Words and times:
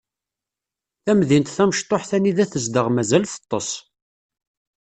Tamdint 1.03 1.53
tamecṭuḥt 1.57 2.11
anida 2.17 2.45
tezdeɣ 2.51 2.87
mazal 2.91 3.23
teṭṭes. 3.27 3.69